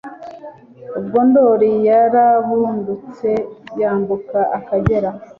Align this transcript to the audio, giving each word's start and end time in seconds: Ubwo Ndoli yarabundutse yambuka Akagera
Ubwo 0.99 1.19
Ndoli 1.27 1.69
yarabundutse 1.89 3.29
yambuka 3.79 4.39
Akagera 4.57 5.09